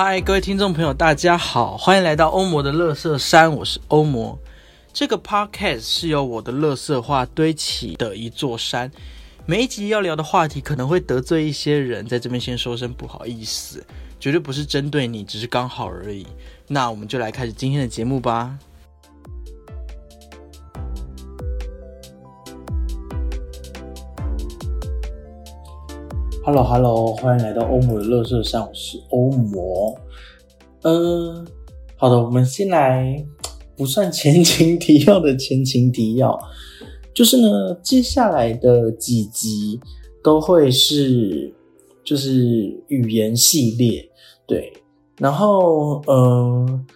[0.00, 4.38] 嗨，各位听众朋友，大家好，欢迎来到欧魔的乐色山，我是欧魔。
[4.92, 8.92] 这个 podcast 是由我的乐色话堆起的一座山。
[9.44, 13.84] 每一集要聊的话题可能会得罪一些人，在这边先说声不好意思，
[14.20, 16.24] 绝对不是针对你，只是刚好而已。
[16.68, 18.56] 那我们就来开始今天的节目吧。
[26.50, 29.94] Hello，Hello，欢迎来到欧姆的乐色山，我是欧魔。
[30.80, 31.46] 嗯，
[31.94, 33.22] 好的，我们先来
[33.76, 36.40] 不算前情提要的前情提要，
[37.12, 39.78] 就是呢，接下来的几集
[40.24, 41.54] 都会是
[42.02, 44.08] 就是语言系列，
[44.46, 44.72] 对。
[45.18, 46.86] 然后，嗯，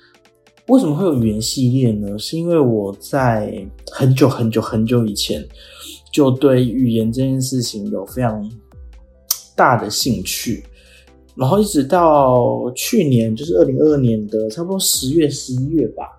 [0.69, 2.19] 为什么会有语言系列呢？
[2.19, 5.47] 是因为我在很久很久很久以前
[6.11, 8.51] 就对语言这件事情有非常。
[9.55, 10.65] 大的兴趣，
[11.35, 16.19] 然后一直到去年，就是二零二二年的差不多十月、十一月吧，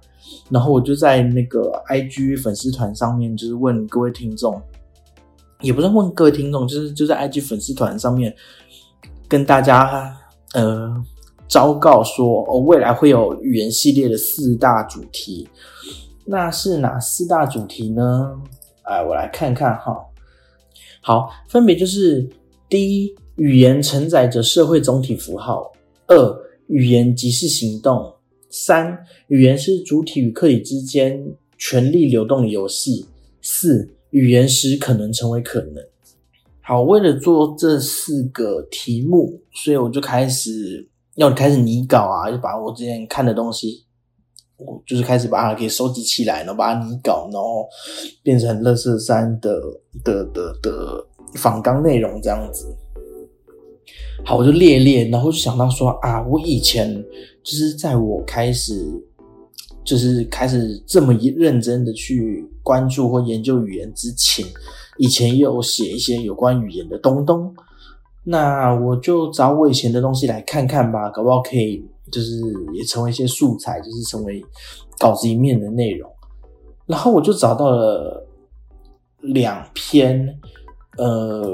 [0.49, 4.59] 然后我就在那个 IG 粉丝团上面，就是问各位听众，
[5.61, 8.35] 也不是问各位听众，就是就在 IG 粉丝团上面
[9.27, 10.15] 跟大家
[10.53, 10.91] 呃
[11.47, 15.47] 昭告说，哦，未来会有语言系列的四大主题，
[16.25, 18.31] 那是哪四大主题呢？
[18.83, 19.95] 哎，我来看看哈，
[21.01, 22.27] 好，分别就是
[22.67, 23.15] 第一。
[23.35, 25.71] 语言承载着社会总体符号。
[26.07, 28.13] 二、语言即是行动。
[28.49, 31.25] 三、语言是主体与客体之间
[31.57, 33.07] 权力流动的游戏。
[33.41, 35.83] 四、语言使可能成为可能。
[36.61, 43.83] 好，为了做这四个题目，所以我就开始要开始拟稿啊，就把我之前看的东西，
[44.57, 47.67] 我就是开始把它给收集起来，然后把它拟稿，然后
[48.21, 49.59] 变成乐色山的
[50.05, 52.73] 的的的访纲内容这样子。
[54.25, 56.93] 好，我就列列，然后就想到说啊，我以前
[57.43, 58.73] 就是在我开始，
[59.83, 64.45] 就是开始这么一认真的去关注或研究语言之前，
[64.97, 67.53] 以前也有写一些有关语言的东东。
[68.23, 72.39] 那我就找我以前的东西来看看吧，搞不好可以就是
[72.73, 74.41] 也成为一些素材，就是成为
[74.97, 76.09] 稿子一面的内容。
[76.85, 78.25] 然后我就找到了
[79.19, 80.39] 两篇，
[80.97, 81.51] 呃。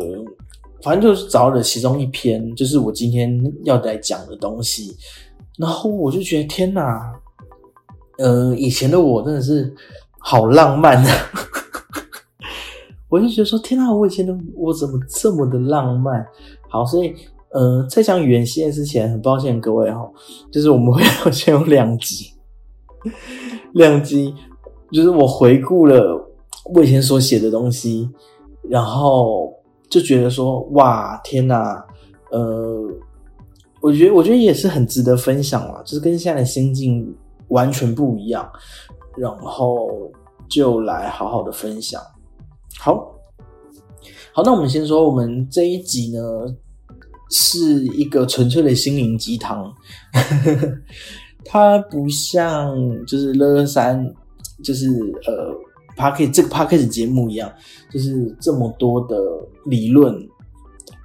[0.81, 4.95] 反正就是找了其中一篇，就是我今天要来讲的东西，
[5.57, 7.13] 然后我就觉得天哪，
[8.17, 9.73] 呃，以前的我真的是
[10.19, 11.15] 好浪漫啊！
[13.09, 16.25] 我就觉得说天哪，我以前的我怎么这么的浪漫？
[16.69, 17.13] 好，所以
[17.51, 20.09] 呃，在讲语言系列之前，很抱歉各位哈，
[20.49, 22.33] 就是我们会 先有两集，
[23.73, 24.33] 两集
[24.93, 26.25] 就是我回顾了
[26.73, 28.09] 我以前所写的东西，
[28.69, 29.58] 然后。
[29.89, 31.83] 就觉得说哇天哪，
[32.31, 32.79] 呃，
[33.81, 37.11] 我觉得我觉得也是很值得分享啊，就是跟现在的心境
[37.47, 38.47] 完全不一样，
[39.17, 39.89] 然后
[40.47, 41.99] 就来好好的分享。
[42.77, 43.13] 好，
[44.31, 46.21] 好，那我们先说，我们这一集呢
[47.31, 49.73] 是一个纯粹的心灵鸡汤，
[51.43, 52.75] 它不像
[53.07, 54.13] 就是乐山，
[54.63, 54.87] 就是
[55.25, 55.68] 呃。
[55.99, 57.51] P a r k 这个 p a r k 节目一样，
[57.91, 59.17] 就是这么多的
[59.65, 60.25] 理论。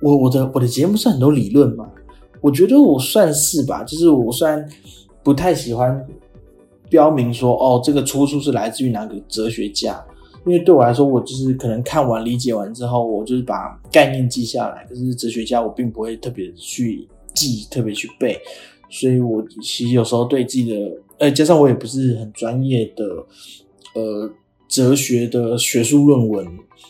[0.01, 1.91] 我我的我的节目算很多理论嘛？
[2.41, 3.83] 我觉得我算是吧。
[3.83, 4.65] 就是我虽然
[5.25, 6.07] 不太喜欢
[6.89, 10.01] 标明说哦，这个出处是来自于哪个哲学家，
[10.47, 14.87] 因为对我来说，我就是可能看完理解完之后，我就是把概念记下来。
[14.89, 18.39] 可是哲学家，我并不会特别去记，特别去背。
[18.91, 23.05] 所以我其实有时候对自己的，呃，加上我也不是很专业的，
[23.97, 24.31] 呃。
[24.75, 26.45] 哲学的学术论文，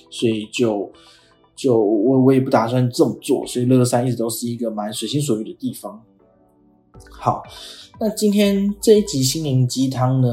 [0.08, 0.90] 所以就
[1.54, 6.00] 就我我也不打算这么做，所以乐山一直都是一个蛮随心所欲的地方。
[7.10, 7.42] 好，
[8.00, 10.28] 那今天这一集心灵鸡汤呢，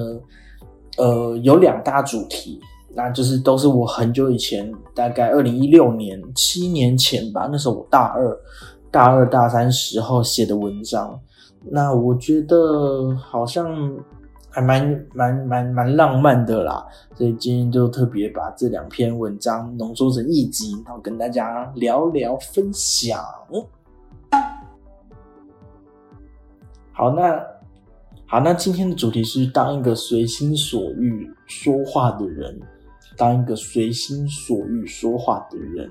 [0.98, 2.58] 呃，有两大主题，
[2.96, 8.40] 那就是都是我很久以前，大概二零一六年七年前吧，那时候我大二、
[8.90, 11.20] 大二大三时候写的文章，
[11.70, 13.94] 那我觉得好像。
[14.54, 23.18] 还蛮蛮蛮蛮浪漫的啦，所以今天就特别把这两篇文章浓缩成一集，然后跟大家聊聊分享。
[26.92, 27.42] 好，那
[28.28, 32.60] 好，那今天的主题是当一个随心所欲说话的人，
[33.16, 35.90] 当一个随心所欲说话的人。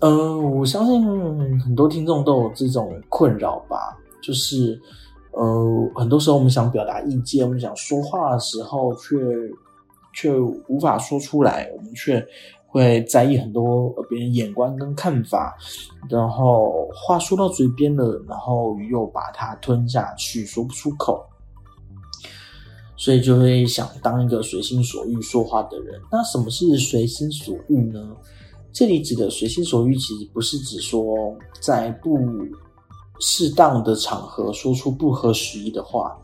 [0.00, 4.82] 嗯，我相信很多听众都有这种困扰吧，就是。
[5.32, 9.16] 呃，很多时候我们想表达意见，我们想说话的时候，却
[10.12, 10.38] 却
[10.68, 12.24] 无法说出来，我们却
[12.66, 15.56] 会在意很多别人眼光跟看法，
[16.08, 21.24] 然后话说到嘴边了，然后又把它吞下去，说不出口，
[22.96, 26.00] 所以就会想当一个随心所欲说话的人。
[26.10, 28.16] 那什么是随心所欲呢？
[28.72, 32.16] 这里指的随心所欲，其实不是指说在不
[33.20, 36.18] 适当的场合说出不合时宜的话。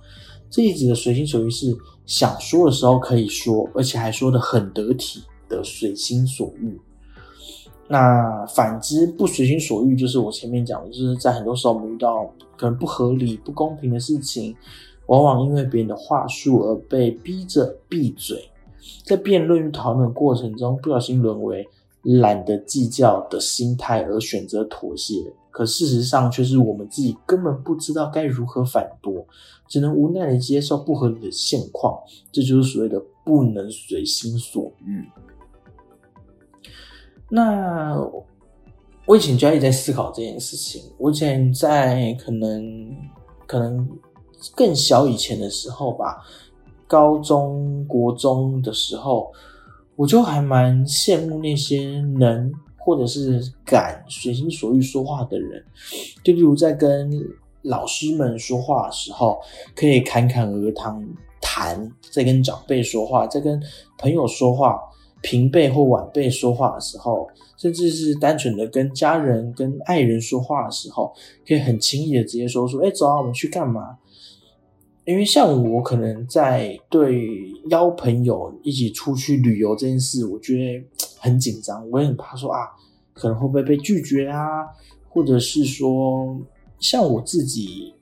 [0.51, 1.77] 这里指的随心所欲是
[2.07, 6.81] 想说的时候可以说，而且还说的很得体的随心所欲。
[7.89, 12.25] 那反之不随心所欲，就是我前面讲的，就是在很多时候我们遇到
[12.57, 14.57] 可能不合理、不公平的事情，
[15.07, 18.49] 往往因为别人的话术而被逼着闭嘴，
[19.05, 21.69] 在辩论与讨论过程中不小心沦为。
[22.21, 25.15] 懒得计较的心态而选择妥协，
[25.56, 29.26] 可事实上却是我们自己根本不知道该如何反驳，
[29.67, 31.99] 只能无奈的接受不合理的现况。
[32.31, 35.03] 这就是所谓的不能随心所欲。
[37.31, 37.99] 那
[39.06, 40.82] 我以前就一直在思考这件事情。
[40.99, 42.94] 我以前在可能
[43.47, 43.88] 可能
[44.55, 46.23] 更小以前的时候吧，
[46.87, 49.32] 高中国中的时候。
[49.99, 52.52] 我就还蛮羡慕那些能
[52.87, 55.61] 或者是敢随心所欲说话的人，
[56.23, 57.11] 就例如在跟
[57.62, 59.41] 老师们说话的时候，
[59.75, 60.94] 可以侃侃而谈；
[61.41, 63.61] 谈在跟长辈说话，在跟
[63.99, 64.81] 朋友说话、
[65.21, 71.12] 平辈或晚辈说话的时候，甚至是单纯的跟家人、跟爱人说话的时候，
[71.44, 73.99] 可以很轻易的直接说说：“哎，走啊，我们去干嘛？”
[75.05, 77.31] 因为像我可能在对
[77.71, 80.85] 邀朋友一起出去旅游这件事，我觉得
[81.26, 82.70] 很紧张，我也很怕说啊，
[83.12, 84.64] 可能会不会被拒绝啊，
[85.08, 86.38] 或者是说，
[86.78, 87.94] 像我自己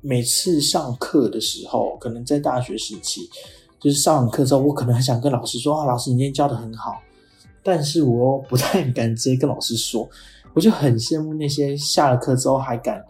[0.00, 3.28] 每次上课的时候，可能在大学时期，
[3.78, 7.00] 就是上完课之后，我可能很想跟老师说啊，老师你今天教的很好，
[7.62, 10.08] 但是我不太敢直接跟老师说，
[10.54, 13.04] 我就很羡慕那些下了课之后还敢。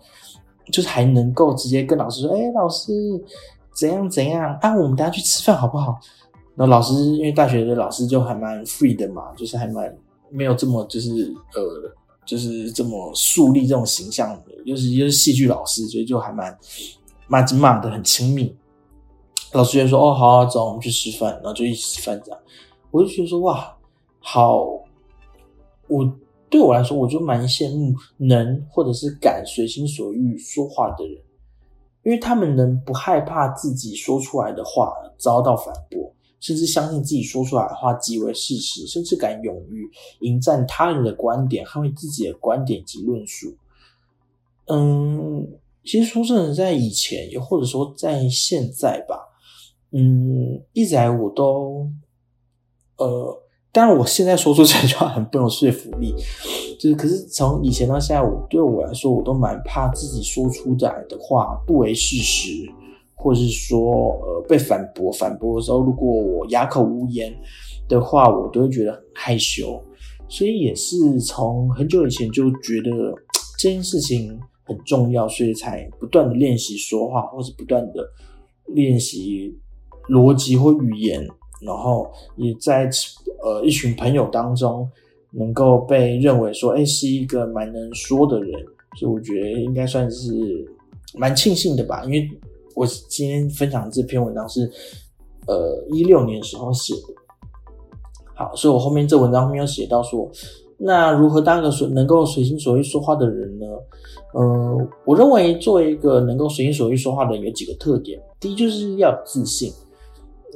[0.73, 2.91] 就是还能够直接跟老师说：“哎，老师
[3.77, 4.75] 怎样怎样啊？
[4.75, 6.01] 我们等下去吃饭好不好？”
[6.55, 9.97] 那老师因为大学的老师就还蛮 free 的嘛，就是还蛮
[10.31, 11.11] 没有这么就是
[11.55, 11.93] 呃，
[12.25, 16.57] 就是这么树立这种形象的，尤其就是戏剧老师，所以就还蛮
[17.27, 18.55] 蛮骂的很亲密。
[19.53, 22.41] 老师就说：“哦，好，走，我们去吃饭。”然后就一起吃饭这样。
[22.91, 23.77] 我就觉得说：“哇，
[24.21, 24.65] 好，
[25.89, 26.13] 我。”
[26.51, 31.21] 对我来说，我就蛮羡慕能或者是敢随心所欲说话的人，
[32.05, 36.04] 因为他们能不害怕自己说出来的话遭到反驳，
[36.45, 43.57] 甚至相信自己说出来的话即为事实，甚至敢勇于迎战他人的观点，捍卫自己的观点及论述。
[44.67, 45.49] 嗯，
[45.83, 49.17] 其实说真的，在以前，也或者说在现在吧，
[49.93, 51.89] 嗯，一直来我都，
[52.99, 53.41] 呃。
[53.73, 56.15] 当然，我现在说出这句话很不有说服力，
[56.79, 62.73] 就是可是从以前到现在，我对我来说，我都蛮怕自己说出来的话不为事实，
[63.15, 65.11] 或者是说呃被反驳。
[65.13, 67.35] 反驳的时候，如果我哑口无言
[67.89, 69.83] 的话，我都会觉得很害羞。
[70.29, 72.91] 所以也是从很久以前就觉得
[73.59, 78.09] 这件事情很重要，所以才不断的练习说话，或是不断的
[78.69, 79.57] 练习
[80.09, 81.27] 逻辑或语言。
[81.61, 82.91] 然后也在
[83.43, 84.87] 呃一群朋友当中，
[85.31, 88.53] 能够被认为说，哎，是一个蛮能说的人，
[88.99, 90.33] 所以我觉得应该算是
[91.15, 92.05] 蛮庆幸的吧。
[92.05, 92.29] 因为
[92.75, 94.71] 我今天分享这篇文章是
[95.47, 97.15] 呃一六年时候写的，
[98.35, 100.31] 好，所以我后面这文章后面有写到说，
[100.77, 103.67] 那如何当个随能够随心所欲说话的人呢？
[104.37, 109.73] 嗯，我认为作为一个能够随心所欲说话的人，有几个特点，第一就是要自信。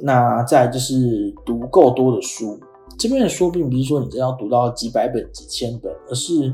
[0.01, 2.57] 那再就是读够多的书，
[2.97, 6.53] 这边的书并不是说你真要读到几百本、几千本，而是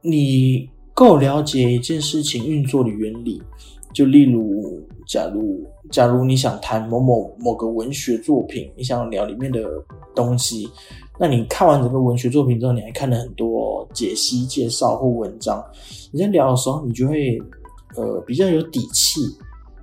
[0.00, 3.40] 你够了解一件事情运作的原理。
[3.92, 9.60] 就例如，假如假如你想谈某某某个文学作品，你想聊里面的
[10.14, 10.68] 东西，
[11.18, 15.62] 那你看完整个文学作品之后，你还看了很多解析、介绍或文章，
[16.10, 17.38] 你在聊的时候，你就会
[17.96, 19.20] 呃比较有底气。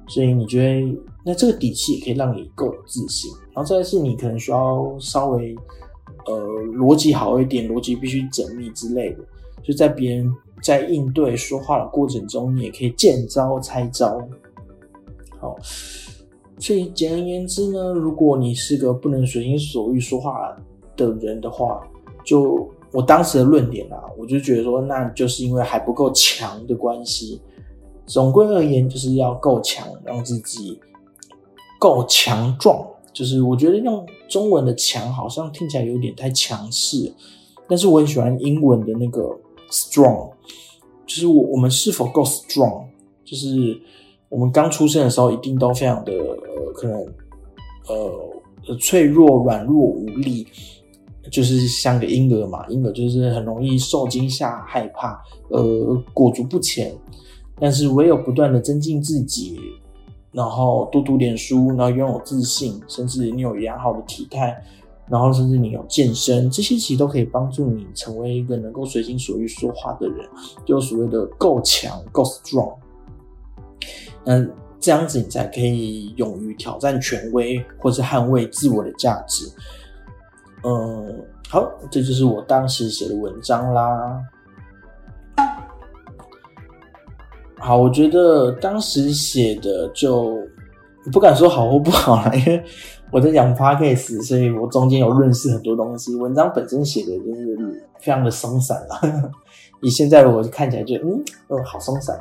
[0.07, 3.31] 所以你觉得，那这个底气也可以让你够有自信。
[3.53, 5.55] 然后再是，你可能需要稍微，
[6.25, 6.35] 呃，
[6.73, 9.19] 逻辑好一点，逻辑必须缜密之类的。
[9.63, 10.31] 就在别人
[10.63, 14.19] 在应对说话的过程中，你也可以见招拆招。
[15.39, 15.55] 好，
[16.57, 20.57] 所以简而言之呢，如果你是个不能随心所欲说话
[20.97, 21.81] 的人的话，
[22.25, 27.41] 就我当时的论点啊，我就觉得说，那就是因为还不够强的关系。
[28.05, 30.79] 总归而言，就是要够强，让自己
[31.79, 37.13] 够强壮，就是我觉得用中文的强好像听起来有点太强势，
[37.67, 39.29] 但是我很喜欢英文的那个
[39.69, 40.31] strong，
[41.05, 42.85] 就是我我们是否够 strong，
[43.23, 43.79] 就是
[44.29, 46.13] 我们刚出生的时候一定都非常的
[46.75, 47.05] 可能
[47.87, 50.47] 呃脆弱、软弱、无力。
[51.31, 56.91] 就是像个婴儿嘛，婴儿就是很容易受惊吓、害怕，呃，裹足不前。
[57.59, 59.59] 但是唯有不断的增进自己，
[60.31, 64.59] 然后多读点书，然后拥有自信，甚至你有良好的体态，
[65.09, 70.27] 然后甚至你有健身，这些其实都可以帮助你成为一个能够随心所欲说话的人，
[70.65, 72.75] 就所谓的够强、够 strong。
[74.23, 74.45] 那，
[74.79, 79.45] 这样子你才可以勇于挑战权威，或是捍卫自我的价值。
[80.63, 84.21] 嗯，好，这就是我当时写的文章啦。
[87.57, 90.37] 好，我觉得当时写的就
[91.11, 92.63] 不敢说好或不好啦，因为
[93.11, 96.15] 我在讲 podcast，所以我中间有认识很多东西。
[96.15, 99.31] 文章本身写的就是非常的松散了，
[99.81, 102.19] 以现在我看起来就嗯嗯好松散，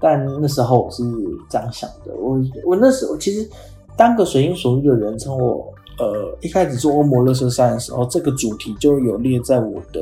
[0.00, 1.02] 但那时候我是
[1.48, 2.14] 这样想的。
[2.14, 3.48] 我我那时候其实
[3.96, 5.72] 当个随心所欲的人，从我。
[6.00, 10.00] 呃，一开始做欧摩乐色山的时候，这个主题就有列在我的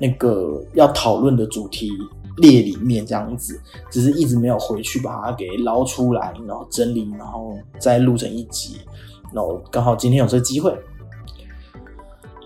[0.00, 1.90] 那个要讨论的主题
[2.38, 8.78] 列里面，这样子，只是一直没有回去把它给捞出来，然后整理，然后再录成一集。
[9.32, 10.76] 那我刚好今天有这个机会，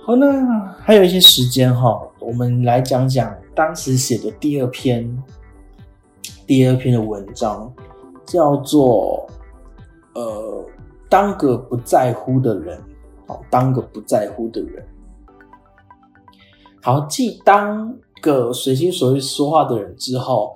[0.04, 5.22] 好，那还有一些时间哈，我们来讲讲当时写的第二篇，
[6.46, 7.72] 第二篇的文章，
[8.24, 9.28] 叫做
[10.14, 10.64] 呃。
[11.10, 12.80] 当个不在乎的人，
[13.26, 14.86] 好，当个不在乎的人，
[16.80, 20.54] 好，既当个随心所欲说话的人之后，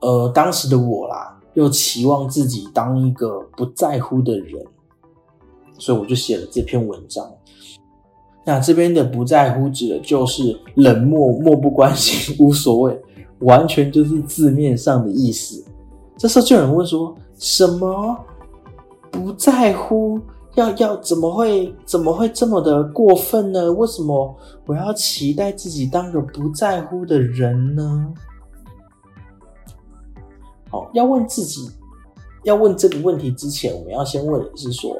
[0.00, 4.64] 呃，当时的我啦，又期望自己当一个不在乎的人，
[5.78, 7.26] 所以我就写了这篇文章。
[8.44, 13.00] 那这边的不在乎指的就是冷漠、漠不关心、无所谓，
[13.40, 15.64] 完全就是字面上的意思。
[16.16, 18.16] 这时候就有人问说：什么？
[19.10, 20.20] 不在乎，
[20.54, 23.72] 要要怎么会怎么会这么的过分呢？
[23.72, 28.14] 为什么我要期待自己当个不在乎的人呢？
[30.70, 31.70] 好，要问自己，
[32.44, 34.94] 要问这个问题之前，我们要先问的是说，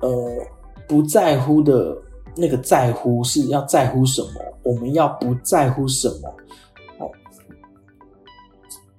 [0.00, 0.46] 呃，
[0.86, 1.96] 不在乎的
[2.36, 4.30] 那个在乎是要在乎什么？
[4.62, 6.34] 我们要不在乎什么？
[6.98, 7.10] 哦，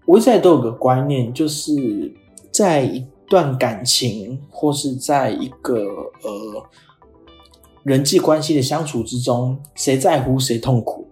[0.05, 2.13] 我一直都有个观念，就是
[2.51, 3.05] 在一。
[3.29, 5.85] 段感情，或是在一个
[6.23, 6.67] 呃
[7.83, 11.07] 人际关系的相处之中，谁在乎谁痛苦？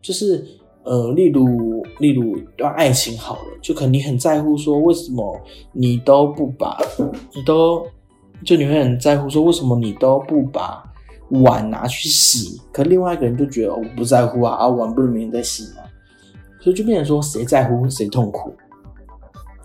[0.00, 0.42] 就是
[0.82, 5.38] 呃，例如例如一段爱情好了，就可能你很在乎说，为什么
[5.72, 6.78] 你都不把，
[7.34, 7.86] 你都
[8.44, 10.82] 就你会很在乎说，为什么你都不把
[11.30, 12.60] 碗拿去洗？
[12.72, 15.82] 可另外一个人就觉得我不在乎啊，啊碗不是明天再洗吗？
[16.60, 18.54] 所以就变成说，谁在乎谁痛苦。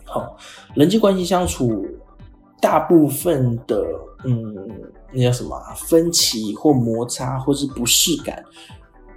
[0.05, 0.37] 好，
[0.75, 1.85] 人际关系相处，
[2.59, 3.83] 大部分的，
[4.25, 4.55] 嗯，
[5.11, 8.43] 那叫什么分歧或摩擦，或是不适感，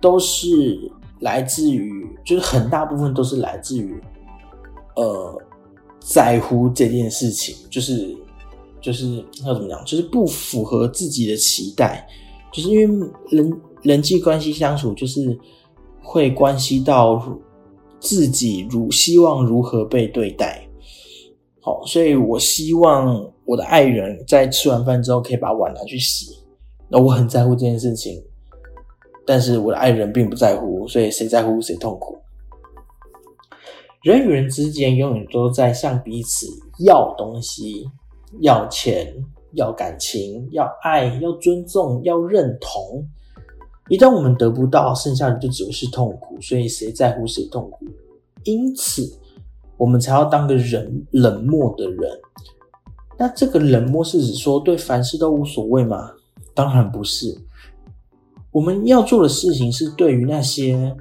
[0.00, 0.78] 都是
[1.20, 4.00] 来自于，就是很大部分都是来自于，
[4.96, 5.36] 呃，
[5.98, 8.16] 在乎这件事情，就是
[8.84, 12.06] 就是要怎么讲，就是不符合自己的期待，
[12.52, 15.38] 就是因为人人际关系相处，就是
[16.02, 17.40] 会关系到
[17.98, 20.68] 自己如希望如何被对待。
[21.60, 26.36] 好，所以我希望我的爱人在吃完饭之后可以把碗拿去洗。
[26.90, 28.22] 那我很在乎这件事情，
[29.26, 32.18] 但是我的爱人并不在乎，所以谁在乎谁痛苦。
[34.02, 36.46] 人与人之间永远都在向彼此
[36.84, 37.86] 要东西，
[38.40, 39.14] 要钱，
[39.52, 43.06] 要感情，要爱，要尊重，要认同。
[43.88, 46.40] 一旦我们得不到，剩下的就只会是痛苦。
[46.40, 47.86] 所以谁在乎谁痛苦？
[48.44, 49.20] 因此。
[49.76, 52.20] 我们才要当个人冷漠的人，
[53.18, 56.12] 那这个冷漠是指说对凡事都无所谓吗？
[56.54, 57.36] 当然不是。
[58.52, 60.94] 我们要做的事情是对于那些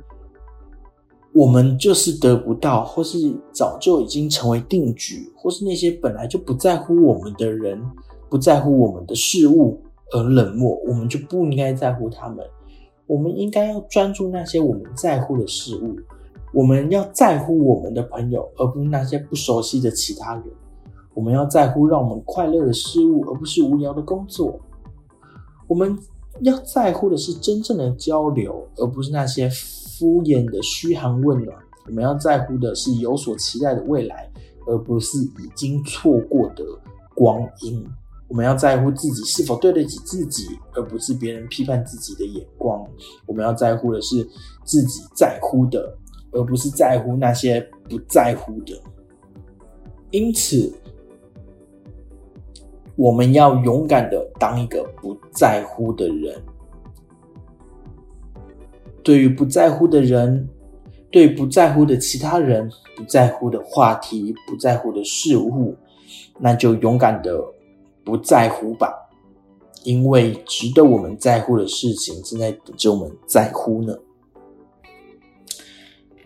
[1.33, 3.17] 我们就是得不到，或是
[3.51, 7.81] 早就已经成为定局，或是那些本来就不在乎我们的人，
[8.29, 12.45] 不在乎我们的事物而冷漠，我们就不应该在乎他们。
[13.07, 15.95] 我们应该要专注那些我们在乎的事物。
[16.53, 20.43] 我们要在乎我们的朋友，而不是那些不熟悉的其他人。
[21.15, 24.59] 我们要在乎让我们快乐的事物，而不是无聊的工作。
[25.67, 25.97] 我们
[26.41, 29.49] 要在乎的是真正的交流，而不是那些
[30.03, 31.57] 敷衍的嘘寒问暖。
[31.85, 34.29] 我们要在乎的是有所期待的未来，
[34.67, 36.65] 而不是已经错过的
[37.15, 37.81] 光阴。
[38.27, 42.85] 我们要在乎自己是否对得起自己，而不是别人批判自己的眼光。
[43.25, 44.27] 我们要在乎的是
[44.65, 45.97] 自己在乎的，
[46.33, 48.77] 而不是在乎那些不在乎的。
[50.11, 50.69] 因此，
[52.97, 56.41] 我们要勇敢的当一个不在乎的人。
[59.03, 60.47] 对于不在乎的人，
[61.11, 65.75] 对不在乎的其他人，不在乎的话题，不在乎的事物，
[66.39, 67.37] 那就勇敢的
[68.05, 68.93] 不在乎吧，
[69.83, 73.93] 因为值得我们在乎的事情正在等着我们在乎呢。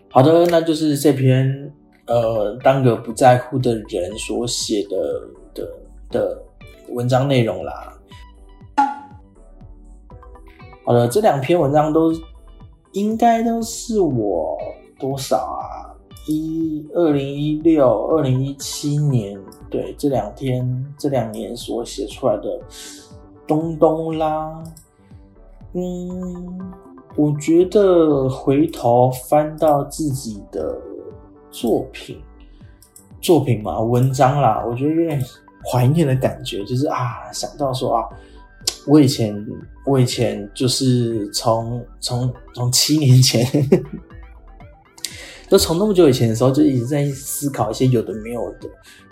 [0.08, 1.72] 好的，那就是这篇
[2.06, 5.68] 呃，当个不在乎的人所写的的
[6.10, 6.42] 的
[6.90, 7.98] 文章内容啦。
[10.84, 12.12] 好的，这两篇文章都。
[12.92, 14.58] 应该都是我
[14.98, 15.94] 多少啊？
[16.26, 19.40] 一二零一六、二零一七年，
[19.70, 22.60] 对，这两天、这两年所写出来的
[23.46, 24.62] 东东啦。
[25.72, 26.58] 嗯，
[27.16, 30.78] 我觉得回头翻到自己的
[31.50, 32.20] 作品，
[33.20, 35.22] 作品嘛，文章啦，我觉得有点
[35.70, 38.08] 怀念的感觉，就是啊，想到说啊。
[38.88, 39.46] 我以前，
[39.84, 43.46] 我以前就是从从从七年前，
[45.46, 48.68] 就从那么久以前的时候，就一直在思考一些有的没有的，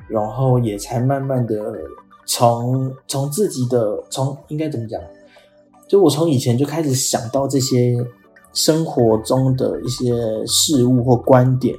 [0.09, 1.75] 然后也才慢慢的
[2.25, 4.99] 从从自己的从应该怎么讲，
[5.87, 7.95] 就我从以前就开始想到这些
[8.55, 10.15] 生活中的一些
[10.47, 11.77] 事物或观点，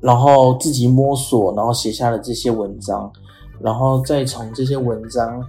[0.00, 3.12] 然后自己摸索，然后写下了这些文章，
[3.60, 5.40] 然后再从这些文章。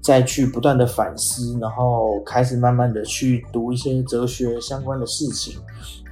[0.00, 5.60] 再去不断的反思，然后开始慢慢的去读一些哲学相关的事情，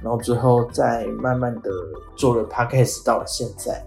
[0.03, 1.71] 然后最后再慢慢的
[2.15, 3.83] 做了 podcast 到了现在，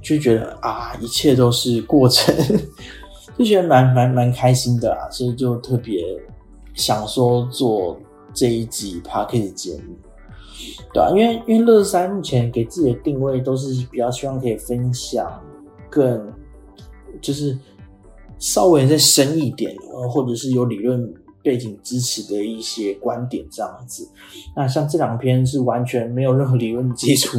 [0.00, 2.34] 就觉得啊，一切都是过程，
[3.36, 6.02] 就觉得蛮蛮蛮开心的啊，所以就特别
[6.72, 7.98] 想说做
[8.32, 9.94] 这一集 podcast 节目，
[10.94, 15.42] 对啊，因为因为乐山目前给自己的定位都是比较希望可以分享
[15.90, 16.32] 更
[17.20, 17.58] 就是。
[18.38, 24.08] 稍微再深一点，呃，或者是有理论背景支持的一些观点这样子。
[24.54, 27.38] 那像这两篇是完全没有任何理论基础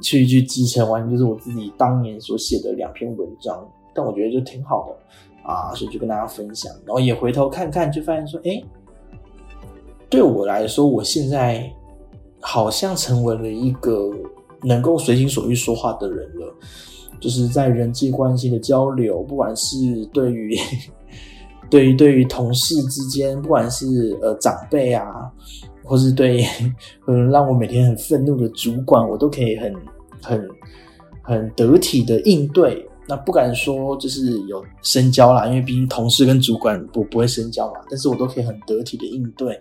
[0.00, 3.68] 去 去支撑，完全就是我自己当年所写的两篇文章。
[3.92, 6.72] 但我觉得就挺好的啊，所以就跟大家分享。
[6.86, 8.62] 然后也回头看看，就发现说，哎，
[10.08, 11.68] 对我来说，我现在
[12.40, 14.10] 好像成为了一个
[14.62, 16.54] 能够随心所欲说话的人了。
[17.20, 20.56] 就是在人际关系的交流，不管是对于
[21.70, 25.30] 对于对于同事之间，不管是呃长辈啊，
[25.84, 26.44] 或是对
[27.06, 29.72] 嗯 让我每天很愤怒的主管，我都可以很
[30.20, 30.48] 很
[31.22, 32.86] 很得体的应对。
[33.06, 39.58] 那不敢说就是有深交啦，因为毕竟同事跟主管不不会深交嘛，但是我都可以很得体的应对。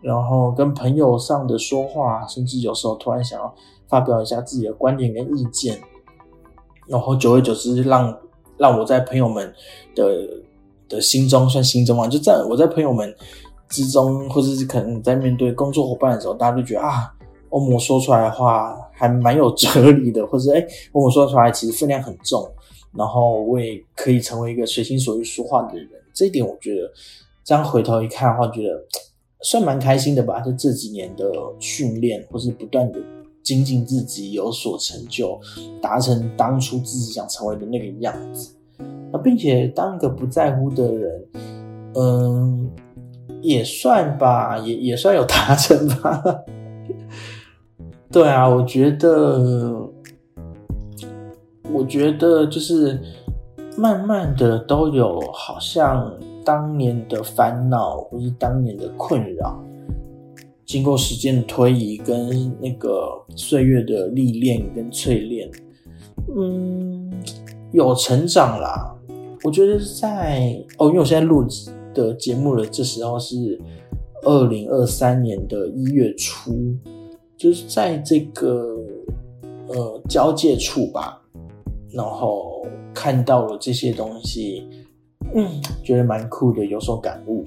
[0.00, 3.54] 然后跟朋友上的说话，甚至有时候突然想要
[3.88, 5.78] 发表一下自己的观点跟意见。
[6.88, 8.18] 然后久而久之，让
[8.56, 9.52] 让我在朋友们
[9.94, 10.28] 的
[10.88, 13.14] 的心中算心中嘛，就在我在朋友们
[13.68, 17.12] 之中，或者是可能在面对工作伙伴的时候，大家都觉得啊，
[17.50, 22.50] 欧姆说出来的话还蛮有哲理的，或者哎，欧摩说出来其实分量很重，
[22.96, 25.86] 然后我也可以成为一个随心所欲说话的人。
[26.14, 26.90] 这一点我觉得，
[27.44, 28.82] 这样回头一看的话，觉得
[29.42, 30.40] 算蛮开心的吧。
[30.40, 32.98] 就这几年的训练，或是不断的。
[33.48, 35.40] 精进自己，有所成就，
[35.80, 38.54] 达成当初自己想成为的那个样子，
[39.10, 41.26] 啊，并且当一个不在乎的人，
[41.94, 42.70] 嗯，
[43.40, 46.22] 也算吧，也也算有达成吧。
[48.12, 49.72] 对啊，我觉得，
[51.72, 53.00] 我觉得就是
[53.78, 56.12] 慢慢的都有，好像
[56.44, 59.58] 当年的烦恼或是当年的困扰。
[60.68, 65.50] 经过时间的推移，跟那个岁月的历练跟淬炼，
[66.36, 67.10] 嗯，
[67.72, 68.94] 有成长啦。
[69.42, 71.42] 我觉得在哦，因为我现在录
[71.94, 73.58] 的节目了，这时候是
[74.24, 76.76] 二零二三年的一月初，
[77.34, 78.76] 就是在这个
[79.68, 81.18] 呃交界处吧，
[81.92, 84.68] 然后看到了这些东西，
[85.34, 85.48] 嗯，
[85.82, 87.46] 觉得蛮酷的，有所感悟。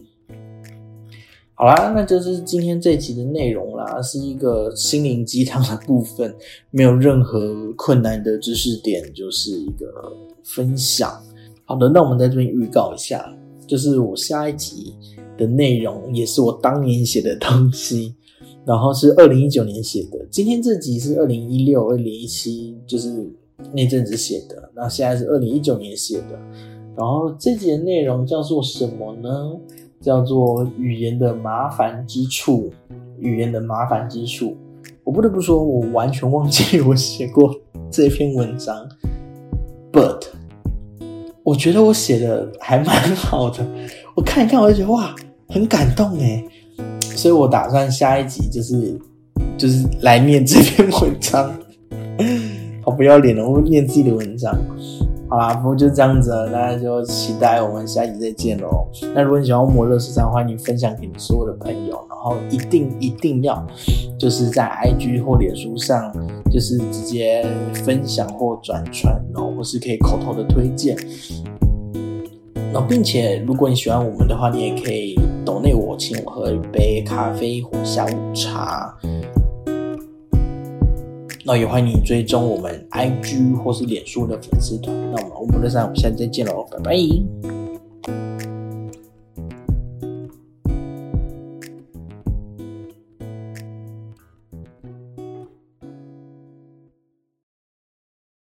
[1.61, 6.33] 好啦，那就是今天这集的内容啦，是一个心灵鸡汤的部分，
[6.71, 9.85] 没有任何困难的知识点，就是一个
[10.43, 11.11] 分享。
[11.65, 13.31] 好的，那我们在这边预告一下，
[13.67, 14.95] 就是我下一集
[15.37, 18.15] 的内容也是我当年写的东西，
[18.65, 20.17] 然后是二零一九年写的。
[20.31, 23.31] 今天这集是二零一六、二零一七，就是
[23.71, 26.39] 那阵子写的，那现在是二零一九年写的。
[26.97, 29.55] 然后这节内容叫做什么呢？
[30.01, 32.71] 叫做语言的麻烦之处。
[33.19, 34.57] 语言的麻烦之处，
[35.03, 37.53] 我不得不说，我完全忘记我写过
[37.91, 38.75] 这篇文章。
[39.91, 40.23] But
[41.43, 43.63] 我觉得我写的还蛮好的，
[44.15, 45.15] 我看一看，我就觉得哇，
[45.49, 46.43] 很感动哎。
[46.99, 48.99] 所以我打算下一集就是
[49.55, 51.53] 就是来念这篇文章。
[52.83, 54.51] 好不要脸哦，我念自己的文章。
[55.31, 58.85] 好啦，不过就这样子了，大家就期待我们下集再见喽。
[59.15, 63.65] 那如果你喜欢摩乐市场，欢迎分享给你所有的朋友，然后一定一定要
[64.19, 66.11] 就是在 IG 或脸书上，
[66.51, 70.97] 就是直接分享或转传，然后或是可以口头的推荐。
[72.73, 78.93] 然后，并且如果你喜欢我们的话，你也可以抖内我，请我喝一杯咖啡或下午茶。
[81.43, 84.95] 那也欢迎你追踪我们 IG 或是脸书的粉丝团。
[85.11, 88.60] 那我们欧姆乐山，我们下次再见喽，拜拜。